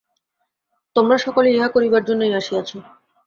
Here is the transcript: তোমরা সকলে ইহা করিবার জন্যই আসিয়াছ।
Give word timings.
তোমরা 0.95 1.17
সকলে 1.17 1.47
ইহা 1.51 1.67
করিবার 1.75 2.03
জন্যই 2.05 2.37
আসিয়াছ। 2.39 2.69